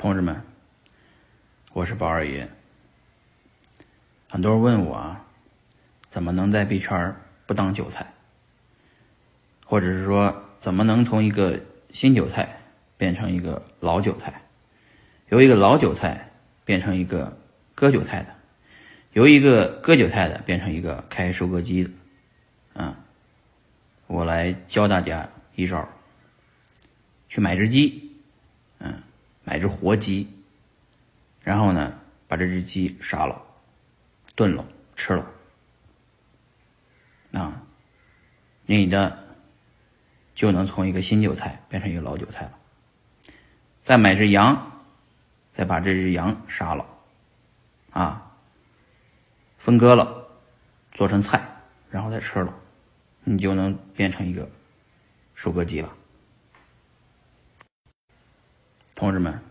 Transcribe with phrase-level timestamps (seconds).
[0.00, 0.42] 同志们，
[1.74, 2.48] 我是宝二爷。
[4.30, 5.26] 很多人问我啊，
[6.08, 8.10] 怎么能在币圈不当韭菜？
[9.66, 11.60] 或者是说，怎么能从一个
[11.90, 12.48] 新韭菜
[12.96, 14.40] 变成一个老韭菜？
[15.28, 16.30] 由一个老韭菜
[16.64, 17.38] 变成一个
[17.74, 18.34] 割韭菜的，
[19.12, 21.90] 由一个割韭菜的变成一个开收割机的，
[22.72, 22.96] 啊，
[24.06, 25.86] 我来教大家一招：
[27.28, 28.09] 去买只鸡，
[29.60, 30.28] 只活鸡，
[31.42, 33.40] 然后呢，把这只鸡杀了，
[34.34, 35.30] 炖了，吃了，
[37.32, 37.62] 啊，
[38.66, 39.36] 你的
[40.34, 42.58] 就能从一个新韭菜变成一个老韭菜了。
[43.82, 44.82] 再买只羊，
[45.52, 46.86] 再把这只羊杀了，
[47.90, 48.34] 啊，
[49.58, 50.28] 分割了，
[50.92, 52.58] 做成菜，然后再吃了，
[53.24, 54.48] 你就能变成一个
[55.34, 55.92] 收割机了。
[58.94, 59.42] 同志们，